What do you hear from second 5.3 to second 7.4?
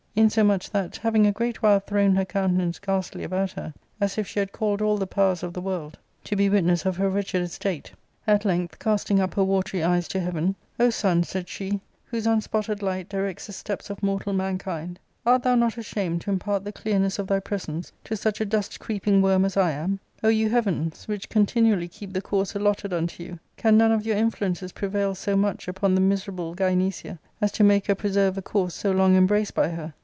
of the world to be y 122 ARCADIA.— Book II. witness of her